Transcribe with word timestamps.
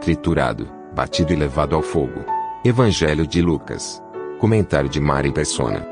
Triturado, 0.00 0.66
batido 0.94 1.30
e 1.30 1.36
levado 1.36 1.76
ao 1.76 1.82
fogo. 1.82 2.24
Evangelho 2.64 3.26
de 3.26 3.42
Lucas. 3.42 4.02
Comentário 4.38 4.88
de 4.88 4.98
Mari 4.98 5.30
Persona. 5.30 5.86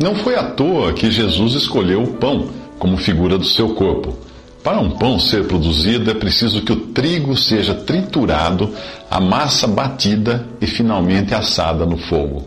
Não 0.00 0.14
foi 0.14 0.34
à 0.34 0.44
toa 0.52 0.94
que 0.94 1.10
Jesus 1.10 1.52
escolheu 1.52 2.02
o 2.02 2.14
pão 2.14 2.48
como 2.78 2.96
figura 2.96 3.36
do 3.36 3.44
seu 3.44 3.74
corpo. 3.74 4.16
Para 4.64 4.80
um 4.80 4.92
pão 4.92 5.18
ser 5.18 5.46
produzido 5.46 6.10
é 6.10 6.14
preciso 6.14 6.62
que 6.62 6.72
o 6.72 6.76
trigo 6.76 7.36
seja 7.36 7.74
triturado, 7.74 8.74
a 9.10 9.20
massa 9.20 9.66
batida 9.66 10.46
e 10.58 10.66
finalmente 10.66 11.34
assada 11.34 11.84
no 11.84 11.98
fogo. 11.98 12.46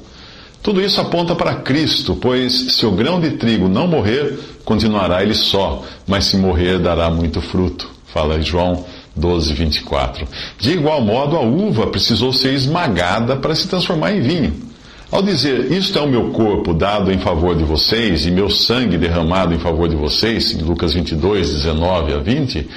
Tudo 0.64 0.82
isso 0.82 1.00
aponta 1.00 1.36
para 1.36 1.58
Cristo, 1.58 2.16
pois 2.16 2.74
se 2.74 2.88
o 2.88 2.92
grão 2.92 3.22
de 3.22 3.32
trigo 3.38 3.70
não 3.70 3.88
morrer, 3.88 4.40
continuará 4.66 5.22
ele 5.22 5.36
só, 5.36 5.84
mas 6.08 6.26
se 6.26 6.38
morrer, 6.38 6.80
dará 6.80 7.12
muito 7.12 7.40
fruto. 7.40 7.99
Fala 8.14 8.42
João 8.42 8.86
12, 9.16 9.54
24. 9.54 10.28
De 10.60 10.72
igual 10.72 11.02
modo, 11.02 11.36
a 11.36 11.42
uva 11.42 11.88
precisou 11.88 12.34
ser 12.34 12.54
esmagada 12.54 13.36
para 13.36 13.56
se 13.56 13.68
transformar 13.68 14.14
em 14.14 14.22
vinho. 14.22 14.70
Ao 15.12 15.24
dizer, 15.24 15.72
isto 15.72 15.98
é 15.98 16.02
o 16.02 16.08
meu 16.08 16.30
corpo 16.30 16.72
dado 16.72 17.12
em 17.12 17.18
favor 17.18 17.56
de 17.56 17.64
vocês 17.64 18.28
e 18.28 18.32
meu 18.32 18.48
sangue 18.48 18.96
derramado 18.96 19.56
em 19.56 19.60
favor 19.60 19.90
de 19.90 19.96
vocês, 19.96 20.52
em 20.52 20.62
Lucas 20.62 20.94
22, 20.94 21.50
19 21.50 22.14
a 22.14 22.18
20, 22.20 22.70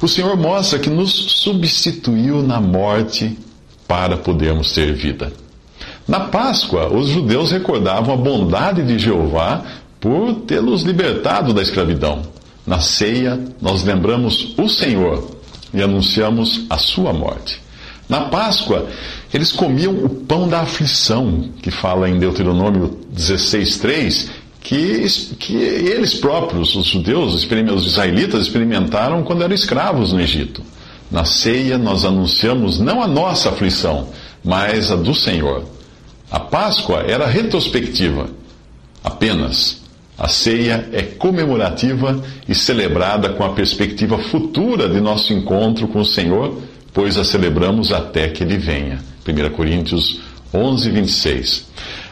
o 0.00 0.08
Senhor 0.08 0.34
mostra 0.34 0.78
que 0.78 0.88
nos 0.88 1.12
substituiu 1.12 2.42
na 2.42 2.58
morte 2.58 3.36
para 3.86 4.16
podermos 4.16 4.72
ter 4.72 4.94
vida. 4.94 5.30
Na 6.08 6.20
Páscoa, 6.20 6.88
os 6.88 7.08
judeus 7.08 7.50
recordavam 7.50 8.14
a 8.14 8.16
bondade 8.16 8.82
de 8.82 8.98
Jeová 8.98 9.62
por 10.00 10.34
tê-los 10.46 10.82
libertado 10.82 11.52
da 11.52 11.60
escravidão. 11.60 12.33
Na 12.66 12.80
ceia, 12.80 13.38
nós 13.60 13.84
lembramos 13.84 14.54
o 14.56 14.68
Senhor, 14.68 15.34
e 15.74 15.82
anunciamos 15.82 16.64
a 16.70 16.78
sua 16.78 17.12
morte. 17.12 17.60
Na 18.08 18.22
Páscoa, 18.22 18.86
eles 19.32 19.50
comiam 19.50 19.92
o 19.92 20.08
pão 20.08 20.48
da 20.48 20.60
aflição, 20.60 21.50
que 21.60 21.70
fala 21.70 22.08
em 22.08 22.18
Deuteronômio 22.18 23.00
16,3, 23.14 24.28
que, 24.60 25.06
que 25.38 25.56
eles 25.56 26.14
próprios, 26.14 26.74
os 26.76 26.86
judeus, 26.86 27.34
os 27.34 27.86
israelitas, 27.86 28.42
experimentaram 28.42 29.22
quando 29.22 29.42
eram 29.42 29.54
escravos 29.54 30.12
no 30.12 30.20
Egito. 30.20 30.62
Na 31.10 31.24
ceia, 31.24 31.76
nós 31.76 32.04
anunciamos 32.04 32.78
não 32.78 33.02
a 33.02 33.06
nossa 33.06 33.50
aflição, 33.50 34.08
mas 34.42 34.90
a 34.90 34.96
do 34.96 35.14
Senhor. 35.14 35.64
A 36.30 36.40
Páscoa 36.40 37.04
era 37.06 37.26
retrospectiva, 37.26 38.28
apenas. 39.02 39.83
A 40.16 40.28
ceia 40.28 40.88
é 40.92 41.02
comemorativa 41.02 42.22
e 42.48 42.54
celebrada 42.54 43.30
com 43.30 43.42
a 43.44 43.52
perspectiva 43.52 44.16
futura 44.18 44.88
de 44.88 45.00
nosso 45.00 45.32
encontro 45.32 45.88
com 45.88 46.00
o 46.00 46.04
Senhor, 46.04 46.62
pois 46.92 47.16
a 47.16 47.24
celebramos 47.24 47.92
até 47.92 48.28
que 48.28 48.44
Ele 48.44 48.56
venha. 48.56 49.00
1 49.26 49.50
Coríntios 49.56 50.20
11, 50.52 50.90
26. 50.90 51.66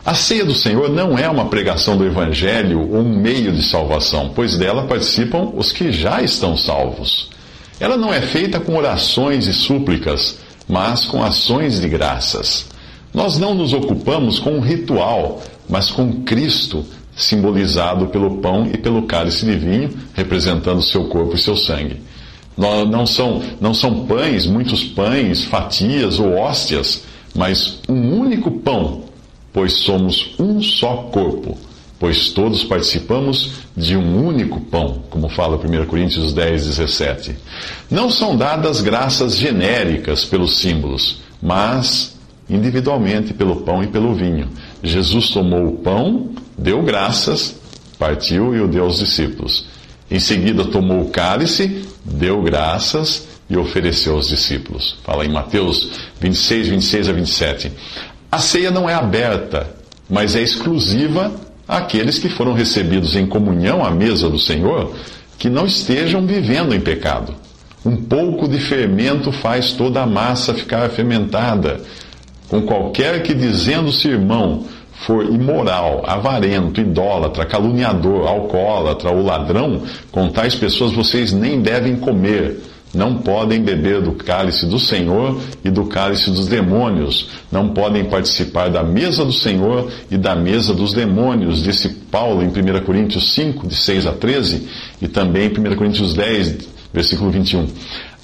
A 0.04 0.15
ceia 0.15 0.44
do 0.44 0.53
Senhor 0.54 0.91
não 0.91 1.16
é 1.16 1.28
uma 1.28 1.44
pregação 1.44 1.97
do 1.97 2.04
Evangelho 2.04 2.81
ou 2.81 3.03
um 3.03 3.16
meio 3.16 3.53
de 3.53 3.62
salvação, 3.62 4.32
pois 4.34 4.59
dela 4.59 4.88
participam 4.88 5.53
os 5.54 5.71
que 5.71 5.93
já 5.93 6.21
estão 6.21 6.56
salvos. 6.56 7.31
Ela 7.78 7.97
não 7.97 8.12
é 8.12 8.21
feita 8.21 8.59
com 8.59 8.75
orações 8.75 9.47
e 9.47 9.53
súplicas, 9.53 10.41
mas 10.69 11.04
com 11.06 11.22
ações 11.22 11.81
de 11.81 11.88
graças. 11.88 12.66
Nós 13.15 13.38
não 13.38 13.54
nos 13.54 13.72
ocupamos 13.72 14.41
com 14.41 14.53
um 14.53 14.60
ritual, 14.60 15.41
mas 15.69 15.91
com 15.91 16.22
Cristo 16.22 16.84
simbolizado 17.17 18.06
pelo 18.06 18.39
pão 18.39 18.69
e 18.73 18.78
pelo 18.78 19.03
cálice 19.03 19.45
de 19.45 19.56
vinho, 19.56 19.91
representando 20.15 20.83
seu 20.83 21.05
corpo 21.05 21.34
e 21.34 21.39
seu 21.39 21.56
sangue. 21.56 22.00
Não 22.56 23.06
são, 23.06 23.43
não 23.61 23.73
são 23.73 24.06
pães, 24.06 24.47
muitos 24.47 24.84
pães, 24.84 25.45
fatias 25.45 26.19
ou 26.19 26.34
hóstias, 26.34 27.05
mas 27.34 27.81
um 27.89 28.19
único 28.19 28.51
pão, 28.51 29.05
pois 29.53 29.72
somos 29.78 30.34
um 30.39 30.62
só 30.62 31.09
corpo, 31.11 31.56
pois 31.99 32.31
todos 32.31 32.62
participamos 32.65 33.53
de 33.77 33.97
um 33.97 34.27
único 34.27 34.61
pão, 34.61 35.03
como 35.09 35.28
fala 35.31 35.56
1 35.56 35.87
Coríntios 35.87 36.33
10, 36.33 36.67
17. 36.67 37.37
Não 37.91 38.11
são 38.11 38.37
dadas 38.37 38.83
graças 38.83 39.37
genéricas 39.37 40.25
pelos 40.25 40.59
símbolos, 40.59 41.22
mas 41.43 42.17
individualmente 42.51 43.33
pelo 43.33 43.56
pão 43.62 43.83
e 43.83 43.87
pelo 43.87 44.15
vinho. 44.15 44.49
Jesus 44.83 45.31
tomou 45.31 45.69
o 45.69 45.77
pão, 45.78 46.31
deu 46.57 46.83
graças, 46.83 47.57
partiu 47.99 48.55
e 48.55 48.61
o 48.61 48.69
deu 48.69 48.85
aos 48.85 48.99
discípulos. 48.99 49.67
Em 50.11 50.19
seguida 50.19 50.65
tomou 50.65 51.03
o 51.03 51.11
cálice, 51.11 51.85
deu 52.05 52.43
graças 52.43 53.27
e 53.49 53.57
ofereceu 53.57 54.15
aos 54.15 54.29
discípulos. 54.29 54.97
Fala 55.05 55.25
em 55.25 55.31
Mateus 55.31 55.91
26, 56.21 56.69
26 56.69 57.09
a 57.09 57.13
27. 57.13 57.73
A 58.31 58.39
ceia 58.39 58.71
não 58.71 58.89
é 58.89 58.95
aberta, 58.95 59.75
mas 60.09 60.35
é 60.35 60.43
exclusiva 60.43 61.33
àqueles 61.67 62.19
que 62.19 62.29
foram 62.29 62.53
recebidos 62.53 63.17
em 63.17 63.27
comunhão 63.27 63.84
à 63.84 63.91
mesa 63.91 64.29
do 64.29 64.39
Senhor, 64.39 64.95
que 65.39 65.49
não 65.49 65.67
estejam 65.67 66.27
vivendo 66.27 66.75
em 66.75 66.81
pecado. 66.81 67.34
Um 67.84 67.97
pouco 67.97 68.49
de 68.49 68.59
fermento 68.59 69.33
faz 69.33 69.73
toda 69.73 70.03
a 70.03 70.07
massa 70.07 70.55
ficar 70.55 70.89
fermentada 70.91 71.81
com 72.49 72.63
qualquer 72.63 73.23
que 73.23 73.34
dizendo-se 73.34 74.09
irmão 74.09 74.67
for 75.07 75.25
imoral, 75.25 76.03
avarento, 76.07 76.81
idólatra, 76.81 77.45
caluniador, 77.45 78.27
alcoólatra 78.27 79.11
ou 79.11 79.23
ladrão, 79.23 79.83
com 80.11 80.29
tais 80.29 80.55
pessoas 80.55 80.93
vocês 80.93 81.33
nem 81.33 81.61
devem 81.61 81.97
comer. 81.97 82.61
Não 82.95 83.15
podem 83.15 83.63
beber 83.63 84.03
do 84.03 84.13
cálice 84.13 84.67
do 84.67 84.79
Senhor 84.79 85.41
e 85.65 85.71
do 85.71 85.87
cálice 85.87 86.31
dos 86.31 86.47
demônios. 86.47 87.31
Não 87.51 87.71
podem 87.71 88.05
participar 88.05 88.69
da 88.69 88.83
mesa 88.83 89.25
do 89.25 89.33
Senhor 89.33 89.91
e 90.11 90.19
da 90.19 90.37
mesa 90.37 90.75
dos 90.75 90.93
demônios, 90.93 91.63
disse 91.63 91.89
Paulo 91.89 92.43
em 92.43 92.49
1 92.49 92.84
Coríntios 92.84 93.33
5, 93.33 93.67
de 93.67 93.75
6 93.75 94.07
a 94.07 94.13
13, 94.13 94.69
e 95.01 95.09
também 95.09 95.47
em 95.47 95.73
1 95.73 95.75
Coríntios 95.75 96.13
10, 96.13 96.69
versículo 96.93 97.31
21. 97.31 97.67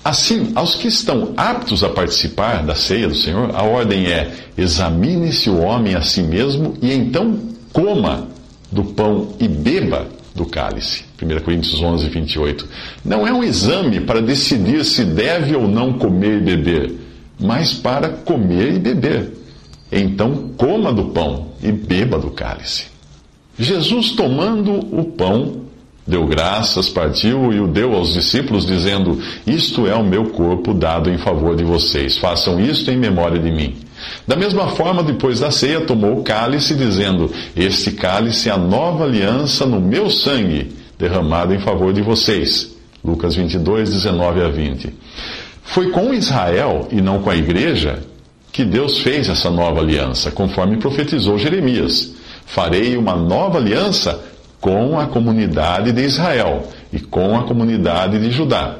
Assim, 0.08 0.52
aos 0.54 0.74
que 0.74 0.88
estão 0.88 1.34
aptos 1.36 1.84
a 1.84 1.90
participar 1.90 2.64
da 2.64 2.74
ceia 2.74 3.06
do 3.06 3.14
Senhor, 3.14 3.54
a 3.54 3.62
ordem 3.62 4.06
é: 4.06 4.32
examine-se 4.56 5.50
o 5.50 5.58
homem 5.58 5.94
a 5.94 6.00
si 6.00 6.22
mesmo 6.22 6.72
e 6.80 6.94
então 6.94 7.38
coma 7.74 8.26
do 8.72 8.84
pão 8.84 9.34
e 9.38 9.46
beba 9.46 10.08
do 10.34 10.46
cálice. 10.46 11.04
1 11.22 11.40
Coríntios 11.44 11.82
11, 11.82 12.08
28. 12.08 12.66
Não 13.04 13.26
é 13.26 13.32
um 13.34 13.44
exame 13.44 14.00
para 14.00 14.22
decidir 14.22 14.82
se 14.82 15.04
deve 15.04 15.54
ou 15.54 15.68
não 15.68 15.92
comer 15.98 16.38
e 16.38 16.56
beber, 16.56 16.92
mas 17.38 17.74
para 17.74 18.08
comer 18.08 18.76
e 18.76 18.78
beber. 18.78 19.34
Então 19.92 20.52
coma 20.56 20.90
do 20.90 21.08
pão 21.08 21.48
e 21.62 21.70
beba 21.70 22.18
do 22.18 22.30
cálice. 22.30 22.86
Jesus 23.58 24.12
tomando 24.12 24.72
o 24.72 25.04
pão 25.04 25.68
deu 26.08 26.26
graças, 26.26 26.88
partiu 26.88 27.52
e 27.52 27.60
o 27.60 27.68
deu 27.68 27.94
aos 27.94 28.14
discípulos, 28.14 28.66
dizendo: 28.66 29.20
Isto 29.46 29.86
é 29.86 29.94
o 29.94 30.02
meu 30.02 30.30
corpo 30.30 30.72
dado 30.72 31.10
em 31.10 31.18
favor 31.18 31.54
de 31.54 31.62
vocês. 31.62 32.16
Façam 32.16 32.58
isto 32.58 32.90
em 32.90 32.96
memória 32.96 33.38
de 33.38 33.50
mim. 33.50 33.76
Da 34.26 34.34
mesma 34.34 34.68
forma, 34.68 35.02
depois 35.02 35.40
da 35.40 35.50
ceia, 35.50 35.82
tomou 35.82 36.18
o 36.18 36.22
cálice, 36.22 36.74
dizendo: 36.74 37.30
Este 37.54 37.92
cálice 37.92 38.48
é 38.48 38.52
a 38.52 38.56
nova 38.56 39.04
aliança 39.04 39.66
no 39.66 39.80
meu 39.80 40.08
sangue, 40.08 40.72
derramado 40.98 41.54
em 41.54 41.60
favor 41.60 41.92
de 41.92 42.00
vocês. 42.00 42.74
Lucas 43.04 43.36
22, 43.36 43.90
19 43.90 44.42
a 44.42 44.48
20. 44.48 44.94
Foi 45.62 45.90
com 45.90 46.14
Israel 46.14 46.88
e 46.90 47.00
não 47.00 47.20
com 47.20 47.28
a 47.28 47.36
igreja 47.36 48.00
que 48.50 48.64
Deus 48.64 49.00
fez 49.00 49.28
essa 49.28 49.50
nova 49.50 49.80
aliança, 49.80 50.30
conforme 50.30 50.78
profetizou 50.78 51.38
Jeremias. 51.38 52.14
Farei 52.46 52.96
uma 52.96 53.14
nova 53.14 53.58
aliança 53.58 54.18
com 54.60 54.98
a 54.98 55.06
comunidade 55.06 55.92
de 55.92 56.02
Israel 56.02 56.68
e 56.92 56.98
com 56.98 57.36
a 57.36 57.44
comunidade 57.44 58.18
de 58.18 58.30
Judá. 58.30 58.76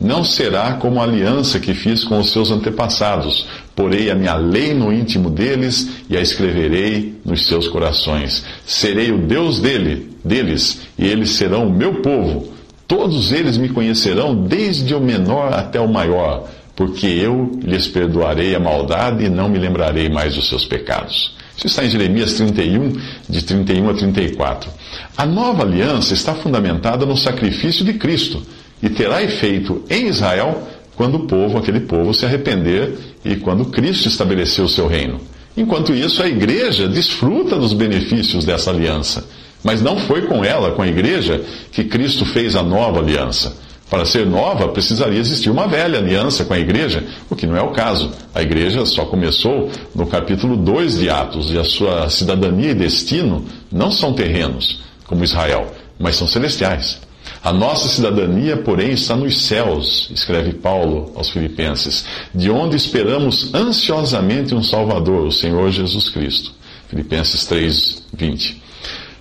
não 0.00 0.24
será 0.24 0.72
como 0.74 0.98
a 0.98 1.04
aliança 1.04 1.60
que 1.60 1.74
fiz 1.74 2.02
com 2.04 2.18
os 2.18 2.32
seus 2.32 2.50
antepassados. 2.50 3.46
Porei 3.76 4.10
a 4.10 4.14
minha 4.14 4.34
lei 4.34 4.72
no 4.72 4.90
íntimo 4.90 5.28
deles 5.28 5.90
e 6.08 6.16
a 6.16 6.20
escreverei 6.22 7.20
nos 7.22 7.46
seus 7.46 7.68
corações. 7.68 8.44
Serei 8.64 9.12
o 9.12 9.18
Deus 9.18 9.60
dele, 9.60 10.10
deles, 10.24 10.82
e 10.98 11.06
eles 11.06 11.30
serão 11.30 11.66
o 11.66 11.72
meu 11.72 11.96
povo. 11.96 12.50
Todos 12.88 13.30
eles 13.30 13.58
me 13.58 13.68
conhecerão, 13.68 14.34
desde 14.34 14.94
o 14.94 15.00
menor 15.00 15.52
até 15.52 15.78
o 15.78 15.86
maior, 15.86 16.48
porque 16.80 17.06
eu 17.06 17.60
lhes 17.62 17.86
perdoarei 17.86 18.54
a 18.54 18.58
maldade 18.58 19.26
e 19.26 19.28
não 19.28 19.50
me 19.50 19.58
lembrarei 19.58 20.08
mais 20.08 20.34
dos 20.34 20.48
seus 20.48 20.64
pecados. 20.64 21.34
Isso 21.54 21.66
está 21.66 21.84
em 21.84 21.90
Jeremias 21.90 22.32
31, 22.32 22.92
de 23.28 23.42
31 23.42 23.90
a 23.90 23.92
34. 23.92 24.70
A 25.14 25.26
nova 25.26 25.62
aliança 25.62 26.14
está 26.14 26.34
fundamentada 26.34 27.04
no 27.04 27.18
sacrifício 27.18 27.84
de 27.84 27.92
Cristo 27.92 28.42
e 28.82 28.88
terá 28.88 29.22
efeito 29.22 29.84
em 29.90 30.08
Israel 30.08 30.66
quando 30.96 31.16
o 31.16 31.26
povo, 31.26 31.58
aquele 31.58 31.80
povo, 31.80 32.14
se 32.14 32.24
arrepender 32.24 32.94
e 33.22 33.36
quando 33.36 33.66
Cristo 33.66 34.08
estabelecer 34.08 34.64
o 34.64 34.68
seu 34.68 34.86
reino. 34.86 35.20
Enquanto 35.54 35.92
isso, 35.92 36.22
a 36.22 36.28
igreja 36.28 36.88
desfruta 36.88 37.56
dos 37.56 37.74
benefícios 37.74 38.46
dessa 38.46 38.70
aliança. 38.70 39.28
Mas 39.62 39.82
não 39.82 39.98
foi 39.98 40.22
com 40.22 40.42
ela, 40.42 40.70
com 40.70 40.80
a 40.80 40.88
igreja, 40.88 41.44
que 41.72 41.84
Cristo 41.84 42.24
fez 42.24 42.56
a 42.56 42.62
nova 42.62 43.00
aliança. 43.00 43.68
Para 43.90 44.06
ser 44.06 44.24
nova, 44.24 44.68
precisaria 44.68 45.18
existir 45.18 45.50
uma 45.50 45.66
velha 45.66 45.98
aliança 45.98 46.44
com 46.44 46.54
a 46.54 46.58
igreja, 46.58 47.04
o 47.28 47.34
que 47.34 47.44
não 47.44 47.56
é 47.56 47.60
o 47.60 47.72
caso. 47.72 48.12
A 48.32 48.40
igreja 48.40 48.86
só 48.86 49.04
começou 49.04 49.68
no 49.92 50.06
capítulo 50.06 50.56
2 50.56 50.98
de 50.98 51.10
Atos, 51.10 51.50
e 51.50 51.58
a 51.58 51.64
sua 51.64 52.08
cidadania 52.08 52.70
e 52.70 52.74
destino 52.74 53.44
não 53.70 53.90
são 53.90 54.12
terrenos, 54.12 54.80
como 55.08 55.24
Israel, 55.24 55.74
mas 55.98 56.14
são 56.14 56.28
celestiais. 56.28 57.00
A 57.42 57.52
nossa 57.52 57.88
cidadania, 57.88 58.58
porém, 58.58 58.92
está 58.92 59.16
nos 59.16 59.42
céus, 59.42 60.08
escreve 60.14 60.52
Paulo 60.52 61.10
aos 61.16 61.30
Filipenses, 61.30 62.04
de 62.32 62.48
onde 62.48 62.76
esperamos 62.76 63.52
ansiosamente 63.52 64.54
um 64.54 64.62
Salvador, 64.62 65.26
o 65.26 65.32
Senhor 65.32 65.68
Jesus 65.72 66.08
Cristo. 66.10 66.52
Filipenses 66.88 67.44
3, 67.44 68.04
20. 68.12 68.62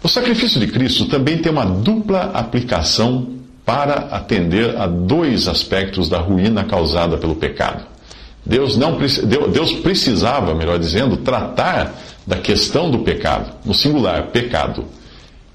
O 0.03 0.07
sacrifício 0.07 0.59
de 0.59 0.67
Cristo 0.67 1.05
também 1.05 1.39
tem 1.39 1.51
uma 1.51 1.65
dupla 1.65 2.31
aplicação 2.33 3.38
para 3.65 4.15
atender 4.15 4.77
a 4.77 4.87
dois 4.87 5.47
aspectos 5.47 6.09
da 6.09 6.19
ruína 6.19 6.63
causada 6.63 7.17
pelo 7.17 7.35
pecado. 7.35 7.85
Deus, 8.45 8.77
não, 8.77 8.97
Deus 9.51 9.73
precisava, 9.73 10.55
melhor 10.55 10.79
dizendo, 10.79 11.17
tratar 11.17 11.93
da 12.25 12.37
questão 12.37 12.89
do 12.89 12.99
pecado, 12.99 13.51
no 13.65 13.73
singular, 13.73 14.27
pecado 14.27 14.85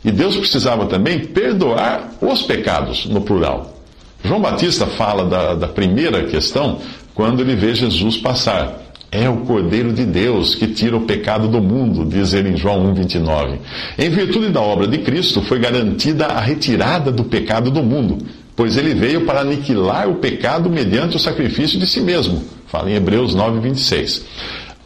e 0.05 0.11
Deus 0.13 0.37
precisava 0.37 0.85
também 0.87 1.19
perdoar 1.19 2.11
os 2.21 2.43
pecados, 2.43 3.07
no 3.07 3.23
plural. 3.23 3.75
João 4.23 4.41
Batista 4.41 4.87
fala 4.87 5.25
da, 5.25 5.55
da 5.55 5.69
primeira 5.69 6.25
questão 6.25 6.79
quando 7.15 7.41
ele 7.41 7.57
vê 7.57 7.75
Jesus 7.75 8.19
passar. 8.19 8.84
É 9.15 9.29
o 9.29 9.37
Cordeiro 9.43 9.93
de 9.93 10.05
Deus 10.05 10.57
que 10.57 10.67
tira 10.67 10.97
o 10.97 11.03
pecado 11.03 11.47
do 11.47 11.63
mundo, 11.63 12.05
diz 12.05 12.33
ele 12.33 12.49
em 12.49 12.57
João 12.57 12.93
1,29. 12.93 13.59
Em 13.97 14.11
virtude 14.11 14.49
da 14.49 14.61
obra 14.61 14.89
de 14.89 14.99
Cristo, 14.99 15.41
foi 15.41 15.61
garantida 15.61 16.27
a 16.27 16.41
retirada 16.41 17.13
do 17.13 17.23
pecado 17.23 17.71
do 17.71 17.81
mundo, 17.81 18.19
pois 18.57 18.77
ele 18.77 18.93
veio 18.93 19.25
para 19.25 19.43
aniquilar 19.43 20.09
o 20.09 20.17
pecado 20.17 20.69
mediante 20.69 21.17
o 21.17 21.21
sacrifício 21.21 21.79
de 21.79 21.87
si 21.87 22.01
mesmo. 22.01 22.43
Fala 22.67 22.91
em 22.91 22.95
Hebreus 22.95 23.37
9,26. 23.37 24.23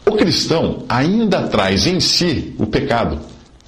O 0.05 0.11
cristão 0.11 0.83
ainda 0.87 1.47
traz 1.47 1.87
em 1.87 1.99
si 1.99 2.53
o 2.59 2.67
pecado 2.67 3.17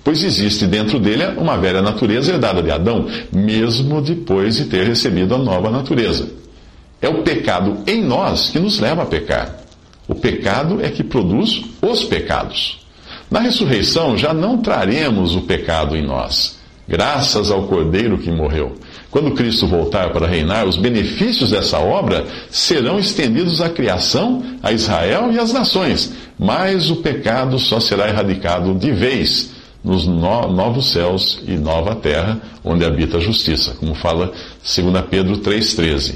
pois 0.03 0.23
existe 0.23 0.65
dentro 0.65 0.99
dele 0.99 1.23
uma 1.37 1.57
velha 1.57 1.79
natureza 1.79 2.33
herdada 2.33 2.61
de 2.61 2.71
Adão, 2.71 3.07
mesmo 3.31 4.01
depois 4.01 4.55
de 4.55 4.65
ter 4.65 4.85
recebido 4.87 5.35
a 5.35 5.37
nova 5.37 5.69
natureza. 5.69 6.27
É 6.99 7.07
o 7.07 7.21
pecado 7.21 7.77
em 7.85 8.03
nós 8.03 8.49
que 8.49 8.59
nos 8.59 8.79
leva 8.79 9.03
a 9.03 9.05
pecar. 9.05 9.60
O 10.07 10.15
pecado 10.15 10.79
é 10.81 10.89
que 10.89 11.03
produz 11.03 11.63
os 11.81 12.03
pecados. 12.03 12.79
Na 13.29 13.39
ressurreição 13.39 14.17
já 14.17 14.33
não 14.33 14.57
traremos 14.57 15.35
o 15.35 15.41
pecado 15.41 15.95
em 15.95 16.05
nós, 16.05 16.59
graças 16.87 17.49
ao 17.49 17.63
Cordeiro 17.63 18.17
que 18.17 18.29
morreu. 18.29 18.75
Quando 19.09 19.31
Cristo 19.31 19.67
voltar 19.67 20.11
para 20.11 20.27
reinar, 20.27 20.67
os 20.67 20.77
benefícios 20.77 21.51
dessa 21.51 21.79
obra 21.79 22.25
serão 22.49 22.99
estendidos 22.99 23.61
à 23.61 23.69
criação, 23.69 24.43
a 24.61 24.71
Israel 24.71 25.31
e 25.31 25.39
às 25.39 25.53
nações, 25.53 26.13
mas 26.37 26.89
o 26.89 26.97
pecado 26.97 27.57
só 27.57 27.79
será 27.79 28.09
erradicado 28.09 28.73
de 28.75 28.91
vez 28.91 29.51
nos 29.83 30.05
no, 30.05 30.47
novos 30.47 30.91
céus 30.91 31.41
e 31.47 31.51
nova 31.51 31.95
terra, 31.95 32.39
onde 32.63 32.85
habita 32.85 33.17
a 33.17 33.21
justiça, 33.21 33.75
como 33.79 33.95
fala 33.95 34.33
2 34.63 35.05
Pedro 35.09 35.37
3,13. 35.37 36.15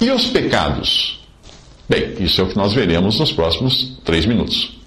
E 0.00 0.10
os 0.10 0.26
pecados? 0.26 1.21
Bem, 1.88 2.14
isso 2.20 2.40
é 2.40 2.44
o 2.44 2.48
que 2.48 2.56
nós 2.56 2.72
veremos 2.72 3.18
nos 3.18 3.32
próximos 3.32 3.92
três 4.04 4.24
minutos. 4.26 4.78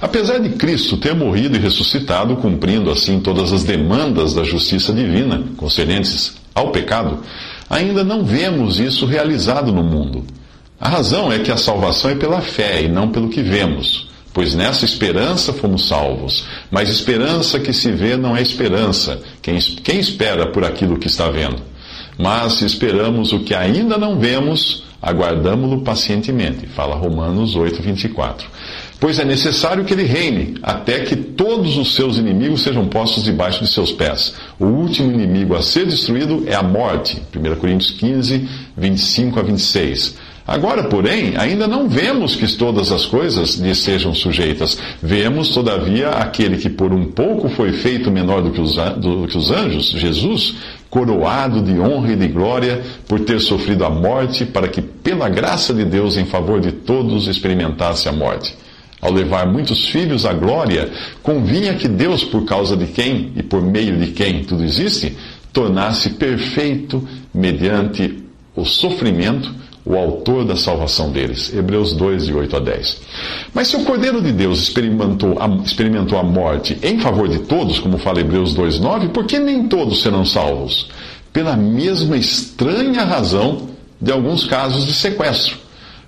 Apesar 0.00 0.38
de 0.38 0.50
Cristo 0.50 0.96
ter 0.96 1.14
morrido 1.14 1.56
e 1.56 1.60
ressuscitado, 1.60 2.36
cumprindo 2.36 2.90
assim 2.90 3.20
todas 3.20 3.52
as 3.52 3.64
demandas 3.64 4.34
da 4.34 4.42
justiça 4.42 4.92
divina 4.92 5.44
concedentes 5.56 6.36
ao 6.54 6.70
pecado, 6.70 7.20
ainda 7.68 8.02
não 8.02 8.24
vemos 8.24 8.80
isso 8.80 9.06
realizado 9.06 9.70
no 9.72 9.84
mundo. 9.84 10.24
A 10.80 10.88
razão 10.88 11.32
é 11.32 11.38
que 11.38 11.52
a 11.52 11.56
salvação 11.56 12.10
é 12.10 12.14
pela 12.14 12.40
fé 12.40 12.82
e 12.82 12.88
não 12.88 13.10
pelo 13.10 13.28
que 13.28 13.42
vemos 13.42 14.08
pois 14.34 14.52
nessa 14.52 14.84
esperança 14.84 15.52
fomos 15.52 15.86
salvos. 15.86 16.44
Mas 16.70 16.90
esperança 16.90 17.60
que 17.60 17.72
se 17.72 17.92
vê 17.92 18.16
não 18.16 18.36
é 18.36 18.42
esperança. 18.42 19.22
Quem, 19.40 19.58
quem 19.58 20.00
espera 20.00 20.48
por 20.48 20.64
aquilo 20.64 20.98
que 20.98 21.06
está 21.06 21.30
vendo? 21.30 21.62
Mas 22.18 22.54
se 22.54 22.66
esperamos 22.66 23.32
o 23.32 23.40
que 23.40 23.54
ainda 23.54 23.96
não 23.96 24.18
vemos, 24.18 24.82
aguardamo-lo 25.04 25.82
pacientemente. 25.82 26.66
Fala 26.66 26.96
Romanos 26.96 27.54
8, 27.54 27.82
24. 27.82 28.48
Pois 28.98 29.18
é 29.18 29.24
necessário 29.24 29.84
que 29.84 29.92
ele 29.92 30.04
reine, 30.04 30.54
até 30.62 31.00
que 31.00 31.14
todos 31.14 31.76
os 31.76 31.94
seus 31.94 32.16
inimigos 32.16 32.62
sejam 32.62 32.88
postos 32.88 33.24
debaixo 33.24 33.62
de 33.62 33.70
seus 33.70 33.92
pés. 33.92 34.34
O 34.58 34.64
último 34.64 35.12
inimigo 35.12 35.54
a 35.54 35.60
ser 35.60 35.84
destruído 35.84 36.44
é 36.46 36.54
a 36.54 36.62
morte. 36.62 37.22
1 37.36 37.56
Coríntios 37.56 37.90
15, 37.90 38.48
25 38.74 39.40
a 39.40 39.42
26. 39.42 40.16
Agora, 40.46 40.84
porém, 40.84 41.34
ainda 41.38 41.66
não 41.66 41.88
vemos 41.88 42.36
que 42.36 42.46
todas 42.54 42.92
as 42.92 43.06
coisas 43.06 43.54
lhe 43.54 43.74
sejam 43.74 44.14
sujeitas. 44.14 44.78
Vemos, 45.02 45.48
todavia, 45.48 46.10
aquele 46.10 46.58
que 46.58 46.68
por 46.68 46.92
um 46.92 47.06
pouco 47.06 47.48
foi 47.48 47.72
feito 47.72 48.10
menor 48.10 48.42
do 48.42 48.50
que 48.50 48.60
os, 48.60 48.76
do 48.98 49.26
que 49.26 49.38
os 49.38 49.50
anjos, 49.50 49.86
Jesus, 49.92 50.54
coroado 50.90 51.62
de 51.62 51.80
honra 51.80 52.12
e 52.12 52.16
de 52.16 52.28
glória 52.28 52.82
por 53.08 53.20
ter 53.20 53.40
sofrido 53.40 53.86
a 53.86 53.90
morte, 53.90 54.44
para 54.44 54.68
que, 54.68 54.82
pela 54.82 55.30
graça 55.30 55.72
de 55.72 55.84
Deus, 55.84 56.18
em 56.18 56.26
favor 56.26 56.60
de 56.60 56.72
todos, 56.72 57.26
experimentasse 57.26 58.06
a 58.06 58.12
morte. 58.12 58.54
Ao 59.00 59.10
levar 59.10 59.46
muitos 59.46 59.88
filhos 59.88 60.26
à 60.26 60.34
glória, 60.34 60.90
convinha 61.22 61.74
que 61.74 61.88
Deus, 61.88 62.22
por 62.22 62.44
causa 62.44 62.76
de 62.76 62.86
quem 62.86 63.32
e 63.34 63.42
por 63.42 63.62
meio 63.62 63.96
de 63.96 64.08
quem 64.08 64.44
tudo 64.44 64.62
existe, 64.62 65.16
tornasse 65.54 66.10
perfeito 66.10 67.06
mediante 67.32 68.22
o 68.54 68.64
sofrimento 68.64 69.63
o 69.86 69.96
autor 69.96 70.44
da 70.44 70.56
salvação 70.56 71.10
deles. 71.10 71.52
Hebreus 71.52 71.92
2, 71.92 72.26
de 72.26 72.34
8 72.34 72.56
a 72.56 72.60
10. 72.60 73.00
Mas 73.52 73.68
se 73.68 73.76
o 73.76 73.84
Cordeiro 73.84 74.22
de 74.22 74.32
Deus 74.32 74.62
experimentou 74.62 75.36
a, 75.38 75.46
experimentou 75.64 76.18
a 76.18 76.22
morte 76.22 76.78
em 76.82 76.98
favor 76.98 77.28
de 77.28 77.40
todos, 77.40 77.78
como 77.78 77.98
fala 77.98 78.20
Hebreus 78.20 78.54
2, 78.54 78.80
9, 78.80 79.08
por 79.08 79.26
que 79.26 79.38
nem 79.38 79.68
todos 79.68 80.02
serão 80.02 80.24
salvos? 80.24 80.88
Pela 81.32 81.56
mesma 81.56 82.16
estranha 82.16 83.04
razão 83.04 83.68
de 84.00 84.10
alguns 84.10 84.44
casos 84.44 84.86
de 84.86 84.94
sequestro. 84.94 85.64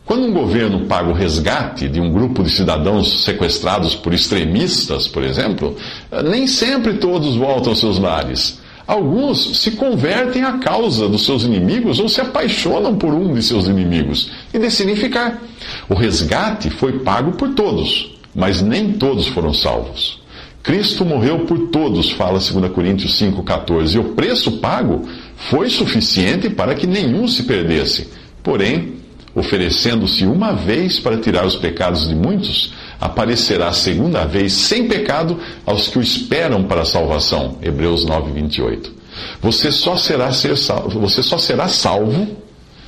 Quando 0.06 0.24
um 0.24 0.32
governo 0.32 0.86
paga 0.86 1.10
o 1.10 1.12
resgate 1.12 1.88
de 1.88 2.00
um 2.00 2.12
grupo 2.12 2.44
de 2.44 2.50
cidadãos 2.50 3.24
sequestrados 3.24 3.96
por 3.96 4.14
extremistas, 4.14 5.08
por 5.08 5.24
exemplo, 5.24 5.76
nem 6.24 6.46
sempre 6.46 6.94
todos 6.94 7.34
voltam 7.34 7.70
aos 7.70 7.80
seus 7.80 7.98
lares. 7.98 8.60
Alguns 8.86 9.58
se 9.58 9.72
convertem 9.72 10.42
à 10.42 10.58
causa 10.58 11.08
dos 11.08 11.24
seus 11.24 11.42
inimigos 11.42 11.98
ou 11.98 12.08
se 12.08 12.20
apaixonam 12.20 12.96
por 12.96 13.12
um 13.12 13.34
de 13.34 13.42
seus 13.42 13.66
inimigos 13.66 14.30
e 14.54 14.58
decidem 14.58 14.94
ficar. 14.94 15.42
O 15.88 15.94
resgate 15.94 16.70
foi 16.70 17.00
pago 17.00 17.32
por 17.32 17.54
todos, 17.54 18.14
mas 18.34 18.62
nem 18.62 18.92
todos 18.92 19.26
foram 19.26 19.52
salvos. 19.52 20.20
Cristo 20.62 21.04
morreu 21.04 21.40
por 21.46 21.68
todos, 21.68 22.10
fala 22.10 22.40
2 22.40 22.72
Coríntios 22.72 23.18
5,14, 23.20 23.94
e 23.94 23.98
o 23.98 24.04
preço 24.14 24.52
pago 24.58 25.08
foi 25.36 25.70
suficiente 25.70 26.50
para 26.50 26.74
que 26.74 26.86
nenhum 26.86 27.26
se 27.28 27.44
perdesse. 27.44 28.08
Porém, 28.42 28.94
oferecendo-se 29.36 30.24
uma 30.24 30.54
vez 30.54 30.98
para 30.98 31.18
tirar 31.18 31.44
os 31.44 31.56
pecados 31.56 32.08
de 32.08 32.14
muitos, 32.14 32.72
aparecerá 32.98 33.70
segunda 33.70 34.24
vez 34.24 34.54
sem 34.54 34.88
pecado 34.88 35.38
aos 35.66 35.88
que 35.88 35.98
o 35.98 36.02
esperam 36.02 36.64
para 36.64 36.80
a 36.80 36.86
salvação. 36.86 37.58
Hebreus 37.62 38.06
9, 38.06 38.32
28. 38.32 38.94
Você 39.42 39.70
só 39.70 39.94
será, 39.98 40.32
ser 40.32 40.56
salvo, 40.56 40.98
você 40.98 41.22
só 41.22 41.36
será 41.36 41.68
salvo 41.68 42.26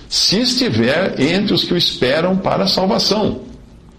se 0.08 0.40
estiver 0.40 1.20
entre 1.20 1.52
os 1.52 1.64
que 1.64 1.74
o 1.74 1.76
esperam 1.76 2.38
para 2.38 2.64
a 2.64 2.68
salvação. 2.68 3.42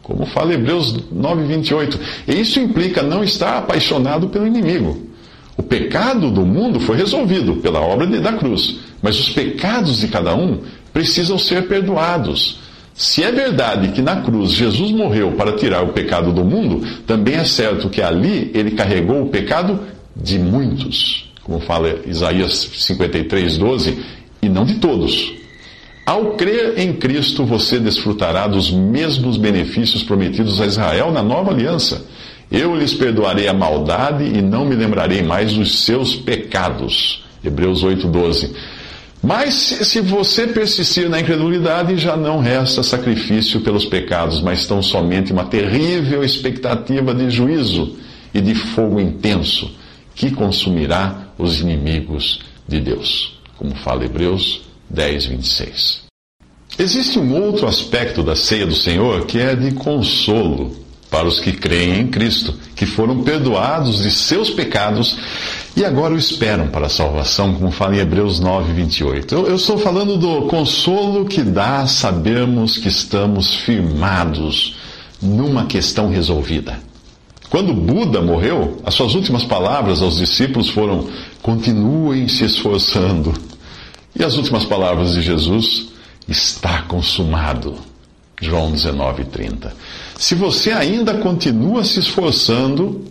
Como 0.01 0.25
fala 0.25 0.55
Hebreus 0.55 0.97
9, 1.11 1.43
28. 1.43 1.99
E 2.27 2.41
isso 2.41 2.59
implica 2.59 3.03
não 3.03 3.23
estar 3.23 3.59
apaixonado 3.59 4.27
pelo 4.29 4.47
inimigo. 4.47 5.07
O 5.55 5.61
pecado 5.61 6.31
do 6.31 6.45
mundo 6.45 6.79
foi 6.79 6.97
resolvido 6.97 7.57
pela 7.57 7.81
obra 7.81 8.07
da 8.07 8.33
cruz, 8.33 8.77
mas 9.03 9.19
os 9.19 9.29
pecados 9.29 9.99
de 9.99 10.07
cada 10.07 10.33
um 10.33 10.61
precisam 10.93 11.37
ser 11.37 11.67
perdoados. 11.67 12.59
Se 12.93 13.23
é 13.23 13.31
verdade 13.31 13.93
que 13.93 14.01
na 14.01 14.17
cruz 14.21 14.51
Jesus 14.51 14.91
morreu 14.91 15.31
para 15.31 15.53
tirar 15.53 15.83
o 15.83 15.93
pecado 15.93 16.33
do 16.33 16.43
mundo, 16.43 16.85
também 17.07 17.35
é 17.35 17.45
certo 17.45 17.89
que 17.89 18.01
ali 18.01 18.51
ele 18.53 18.71
carregou 18.71 19.21
o 19.21 19.29
pecado 19.29 19.79
de 20.15 20.37
muitos, 20.37 21.31
como 21.43 21.59
fala 21.61 21.99
Isaías 22.05 22.69
53, 22.73 23.57
12, 23.57 23.97
e 24.41 24.49
não 24.49 24.65
de 24.65 24.75
todos. 24.75 25.33
Ao 26.05 26.33
crer 26.33 26.79
em 26.79 26.93
Cristo, 26.93 27.45
você 27.45 27.79
desfrutará 27.79 28.47
dos 28.47 28.71
mesmos 28.71 29.37
benefícios 29.37 30.01
prometidos 30.03 30.59
a 30.59 30.65
Israel 30.65 31.11
na 31.11 31.21
nova 31.21 31.51
aliança. 31.51 32.05
Eu 32.51 32.75
lhes 32.75 32.95
perdoarei 32.95 33.47
a 33.47 33.53
maldade 33.53 34.23
e 34.23 34.41
não 34.41 34.65
me 34.65 34.75
lembrarei 34.75 35.21
mais 35.21 35.53
dos 35.53 35.85
seus 35.85 36.15
pecados. 36.15 37.23
Hebreus 37.45 37.83
8:12. 37.83 38.49
Mas 39.21 39.53
se 39.53 39.99
você 39.99 40.47
persistir 40.47 41.09
na 41.09 41.19
incredulidade, 41.19 41.97
já 41.97 42.15
não 42.15 42.39
resta 42.39 42.81
sacrifício 42.81 43.59
pelos 43.61 43.85
pecados, 43.85 44.41
mas 44.41 44.65
tão 44.65 44.81
somente 44.81 45.33
uma 45.33 45.45
terrível 45.45 46.23
expectativa 46.23 47.13
de 47.13 47.29
juízo 47.29 47.97
e 48.33 48.39
de 48.39 48.55
fogo 48.55 48.99
intenso 48.99 49.69
que 50.15 50.31
consumirá 50.31 51.29
os 51.37 51.59
inimigos 51.59 52.39
de 52.67 52.79
Deus. 52.79 53.39
Como 53.57 53.75
fala 53.75 54.05
Hebreus 54.05 54.61
10, 54.89 55.25
26. 55.25 56.03
Existe 56.77 57.19
um 57.19 57.35
outro 57.43 57.67
aspecto 57.67 58.23
da 58.23 58.35
ceia 58.35 58.65
do 58.65 58.75
Senhor 58.75 59.25
que 59.25 59.37
é 59.37 59.53
de 59.53 59.71
consolo 59.71 60.75
para 61.09 61.27
os 61.27 61.39
que 61.39 61.51
creem 61.51 62.01
em 62.01 62.07
Cristo, 62.07 62.53
que 62.75 62.85
foram 62.85 63.23
perdoados 63.23 64.03
de 64.03 64.11
seus 64.11 64.49
pecados 64.49 65.17
e 65.75 65.83
agora 65.83 66.13
o 66.13 66.17
esperam 66.17 66.67
para 66.67 66.87
a 66.87 66.89
salvação, 66.89 67.53
como 67.53 67.71
fala 67.71 67.95
em 67.95 67.99
Hebreus 67.99 68.39
9, 68.39 68.73
28. 68.73 69.33
Eu, 69.33 69.47
eu 69.47 69.55
estou 69.55 69.77
falando 69.77 70.17
do 70.17 70.43
consolo 70.47 71.25
que 71.25 71.41
dá 71.41 71.87
sabermos 71.87 72.77
que 72.77 72.89
estamos 72.89 73.55
firmados 73.55 74.75
numa 75.21 75.65
questão 75.65 76.09
resolvida. 76.09 76.79
Quando 77.49 77.73
Buda 77.73 78.21
morreu, 78.21 78.79
as 78.85 78.93
suas 78.93 79.15
últimas 79.15 79.43
palavras 79.43 80.01
aos 80.01 80.17
discípulos 80.17 80.69
foram: 80.69 81.09
continuem 81.41 82.27
se 82.27 82.45
esforçando. 82.45 83.33
E 84.15 84.23
as 84.23 84.35
últimas 84.35 84.65
palavras 84.65 85.13
de 85.13 85.21
Jesus: 85.21 85.87
está 86.27 86.83
consumado. 86.83 87.75
João 88.41 88.71
19, 88.71 89.25
30. 89.25 89.73
Se 90.19 90.35
você 90.35 90.73
ainda 90.73 91.13
continua 91.13 91.81
se 91.85 92.01
esforçando, 92.01 93.05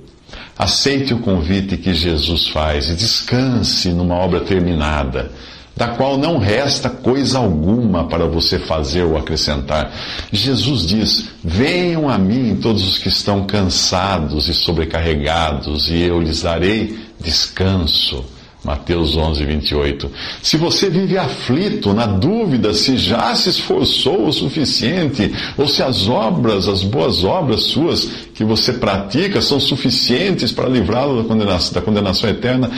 aceite 0.59 1.15
o 1.15 1.21
convite 1.21 1.79
que 1.79 1.95
Jesus 1.95 2.49
faz 2.49 2.91
e 2.91 2.95
descanse 2.95 3.89
numa 3.89 4.15
obra 4.15 4.41
terminada, 4.41 5.33
da 5.75 5.89
qual 5.89 6.19
não 6.19 6.37
resta 6.37 6.91
coisa 6.91 7.39
alguma 7.39 8.07
para 8.09 8.27
você 8.27 8.59
fazer 8.59 9.05
ou 9.05 9.17
acrescentar. 9.17 9.91
Jesus 10.31 10.87
diz: 10.87 11.31
Venham 11.43 12.11
a 12.11 12.19
mim 12.19 12.59
todos 12.61 12.87
os 12.87 12.99
que 12.99 13.09
estão 13.09 13.47
cansados 13.47 14.47
e 14.47 14.53
sobrecarregados, 14.53 15.89
e 15.89 16.03
eu 16.03 16.21
lhes 16.21 16.43
darei 16.43 16.99
descanso. 17.19 18.23
Mateus 18.69 19.17
11, 19.17 19.47
28. 19.47 20.11
Se 20.43 20.59
você 20.59 20.91
vive 20.91 21.17
aflito, 21.17 21.95
na 21.95 22.05
dúvida 22.05 22.75
se 22.75 22.99
já 22.99 23.35
se 23.35 23.49
esforçou 23.49 24.29
o 24.29 24.33
suficiente, 24.33 25.33
ou 25.57 25.67
se 25.67 25.83
as 25.83 26.07
obras, 26.07 26.69
as 26.69 26.83
boas 26.83 27.25
obras 27.25 27.63
suas 27.63 28.05
que 28.35 28.45
você 28.45 28.75
pratica 28.75 29.41
são 29.41 29.59
suficientes 29.59 30.53
para 30.53 30.69
livrá-lo 30.69 31.23
da 31.23 31.27
condenação, 31.27 31.73
da 31.73 31.81
condenação 31.81 32.29
eterna, 32.29 32.71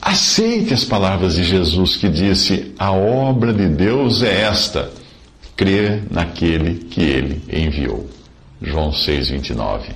aceite 0.00 0.72
as 0.72 0.84
palavras 0.84 1.34
de 1.34 1.44
Jesus 1.44 1.94
que 1.98 2.08
disse: 2.08 2.72
A 2.78 2.90
obra 2.90 3.52
de 3.52 3.68
Deus 3.68 4.22
é 4.22 4.44
esta, 4.44 4.90
crer 5.54 6.04
naquele 6.10 6.86
que 6.86 7.02
ele 7.02 7.42
enviou. 7.52 8.08
João 8.62 8.94
6, 8.94 9.28
29. 9.28 9.90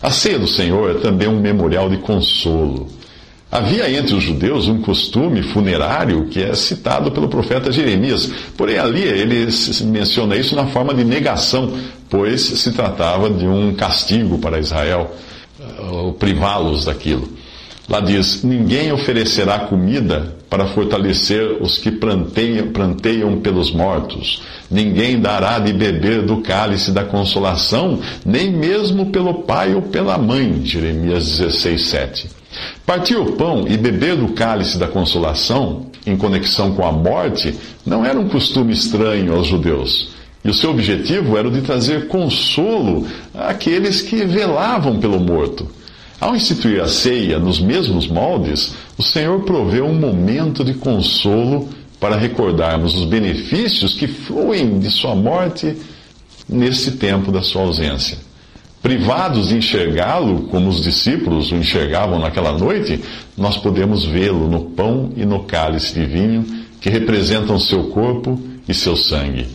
A 0.00 0.12
ceia 0.12 0.38
do 0.38 0.46
Senhor 0.46 0.92
é 0.92 1.00
também 1.00 1.26
um 1.26 1.40
memorial 1.40 1.90
de 1.90 1.96
consolo. 1.96 2.86
Havia 3.50 3.88
entre 3.90 4.14
os 4.14 4.22
judeus 4.22 4.66
um 4.66 4.82
costume 4.82 5.40
funerário 5.42 6.26
que 6.26 6.42
é 6.42 6.54
citado 6.54 7.12
pelo 7.12 7.28
profeta 7.28 7.70
Jeremias. 7.70 8.30
Porém, 8.56 8.76
ali 8.76 9.02
ele 9.02 9.48
menciona 9.84 10.36
isso 10.36 10.56
na 10.56 10.66
forma 10.66 10.92
de 10.92 11.04
negação, 11.04 11.72
pois 12.10 12.40
se 12.40 12.72
tratava 12.72 13.30
de 13.30 13.46
um 13.46 13.72
castigo 13.74 14.38
para 14.38 14.58
Israel, 14.58 15.14
uh, 15.60 16.12
privá-los 16.14 16.84
daquilo. 16.84 17.28
Lá 17.88 18.00
diz: 18.00 18.42
Ninguém 18.42 18.92
oferecerá 18.92 19.60
comida 19.60 20.34
para 20.50 20.66
fortalecer 20.66 21.58
os 21.60 21.78
que 21.78 21.92
planteiam, 21.92 22.68
planteiam 22.72 23.38
pelos 23.40 23.70
mortos. 23.70 24.42
Ninguém 24.68 25.20
dará 25.20 25.60
de 25.60 25.72
beber 25.72 26.22
do 26.22 26.38
cálice 26.38 26.90
da 26.90 27.04
consolação, 27.04 28.00
nem 28.24 28.50
mesmo 28.50 29.06
pelo 29.06 29.42
pai 29.42 29.72
ou 29.72 29.82
pela 29.82 30.18
mãe. 30.18 30.62
Jeremias 30.64 31.38
16, 31.38 31.86
7. 31.86 32.45
Partir 32.84 33.16
o 33.16 33.32
pão 33.32 33.66
e 33.68 33.76
beber 33.76 34.16
do 34.16 34.28
cálice 34.28 34.78
da 34.78 34.88
consolação, 34.88 35.86
em 36.06 36.16
conexão 36.16 36.72
com 36.74 36.86
a 36.86 36.92
morte, 36.92 37.54
não 37.84 38.04
era 38.04 38.18
um 38.18 38.28
costume 38.28 38.72
estranho 38.72 39.34
aos 39.34 39.46
judeus. 39.46 40.08
E 40.44 40.48
o 40.48 40.54
seu 40.54 40.70
objetivo 40.70 41.36
era 41.36 41.48
o 41.48 41.50
de 41.50 41.62
trazer 41.62 42.06
consolo 42.06 43.06
àqueles 43.34 44.00
que 44.00 44.24
velavam 44.24 44.98
pelo 44.98 45.18
morto. 45.18 45.68
Ao 46.20 46.34
instituir 46.34 46.80
a 46.80 46.88
ceia 46.88 47.38
nos 47.38 47.60
mesmos 47.60 48.06
moldes, 48.06 48.72
o 48.96 49.02
Senhor 49.02 49.40
proveu 49.40 49.84
um 49.86 49.94
momento 49.94 50.64
de 50.64 50.74
consolo 50.74 51.68
para 51.98 52.16
recordarmos 52.16 52.94
os 52.94 53.04
benefícios 53.04 53.94
que 53.94 54.06
fluem 54.06 54.78
de 54.78 54.90
sua 54.90 55.14
morte 55.14 55.76
nesse 56.48 56.92
tempo 56.92 57.32
da 57.32 57.42
sua 57.42 57.62
ausência. 57.62 58.25
Privados 58.86 59.48
de 59.48 59.56
enxergá-lo 59.56 60.42
como 60.42 60.68
os 60.68 60.80
discípulos 60.80 61.50
o 61.50 61.56
enxergavam 61.56 62.20
naquela 62.20 62.52
noite, 62.52 63.02
nós 63.36 63.56
podemos 63.56 64.04
vê-lo 64.04 64.48
no 64.48 64.60
pão 64.60 65.10
e 65.16 65.26
no 65.26 65.42
cálice 65.42 65.92
de 65.92 66.06
vinho 66.06 66.46
que 66.80 66.88
representam 66.88 67.58
seu 67.58 67.88
corpo 67.88 68.40
e 68.68 68.72
seu 68.72 68.94
sangue. 68.94 69.48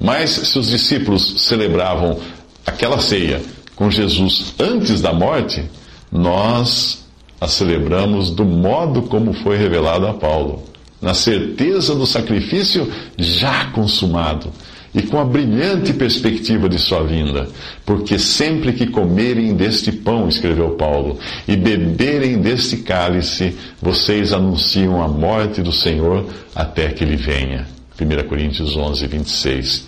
Mas 0.00 0.30
se 0.30 0.58
os 0.58 0.66
discípulos 0.66 1.44
celebravam 1.44 2.18
aquela 2.66 2.98
ceia 2.98 3.40
com 3.76 3.88
Jesus 3.88 4.52
antes 4.58 5.00
da 5.00 5.12
morte, 5.12 5.62
nós 6.10 7.06
a 7.40 7.46
celebramos 7.46 8.32
do 8.32 8.44
modo 8.44 9.02
como 9.02 9.32
foi 9.32 9.56
revelado 9.56 10.08
a 10.08 10.14
Paulo, 10.14 10.64
na 11.00 11.14
certeza 11.14 11.94
do 11.94 12.04
sacrifício 12.04 12.92
já 13.16 13.66
consumado 13.66 14.50
e 14.94 15.02
com 15.02 15.18
a 15.18 15.24
brilhante 15.24 15.92
perspectiva 15.92 16.68
de 16.68 16.78
sua 16.78 17.02
vinda. 17.02 17.48
Porque 17.84 18.18
sempre 18.18 18.72
que 18.72 18.86
comerem 18.86 19.54
deste 19.54 19.90
pão, 19.90 20.28
escreveu 20.28 20.70
Paulo, 20.70 21.18
e 21.48 21.56
beberem 21.56 22.40
deste 22.40 22.78
cálice, 22.78 23.56
vocês 23.80 24.32
anunciam 24.32 25.02
a 25.02 25.08
morte 25.08 25.62
do 25.62 25.72
Senhor 25.72 26.26
até 26.54 26.88
que 26.88 27.04
ele 27.04 27.16
venha. 27.16 27.66
1 27.98 28.28
Coríntios 28.28 28.76
11, 28.76 29.06
26. 29.06 29.86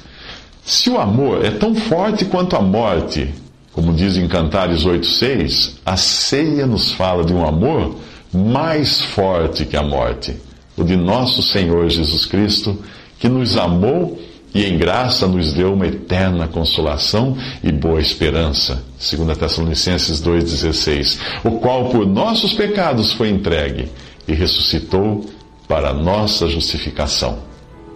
Se 0.65 0.89
o 0.89 0.99
amor 0.99 1.45
é 1.45 1.51
tão 1.51 1.75
forte 1.75 2.25
quanto 2.25 2.57
a 2.57 2.63
morte, 2.63 3.29
como 3.73 3.93
diz 3.93 4.17
em 4.17 4.27
Cantares 4.27 4.85
8,6, 4.85 5.75
a 5.85 5.97
ceia 5.97 6.67
nos 6.67 6.93
fala 6.93 7.25
de 7.25 7.35
um 7.35 7.47
amor 7.47 7.97
mais 8.33 9.03
forte 9.03 9.67
que 9.67 9.77
a 9.77 9.83
morte, 9.83 10.35
o 10.77 10.83
de 10.83 10.97
nosso 10.97 11.43
Senhor 11.43 11.89
Jesus 11.91 12.25
Cristo, 12.25 12.79
que 13.19 13.29
nos 13.29 13.57
amou 13.57 14.19
e 14.55 14.65
em 14.65 14.79
graça 14.79 15.27
nos 15.27 15.53
deu 15.53 15.75
uma 15.75 15.87
eterna 15.87 16.47
consolação 16.47 17.37
e 17.63 17.73
boa 17.73 18.01
esperança. 18.01 18.85
2 18.99 19.37
Tessalonicenses 19.37 20.23
2,16. 20.23 21.19
O 21.43 21.59
qual 21.59 21.91
por 21.91 22.07
nossos 22.07 22.55
pecados 22.55 23.13
foi 23.13 23.31
entregue 23.31 23.91
e 24.29 24.33
ressuscitou 24.33 25.27
para 25.67 25.93
nossa 25.93 26.49
justificação. 26.49 27.41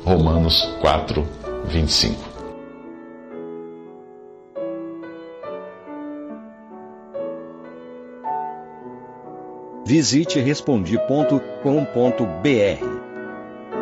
Romanos 0.04 0.68
4, 0.80 1.24
25. 1.68 2.28
Visite 9.86 10.40
respondi.com.br 10.40 13.07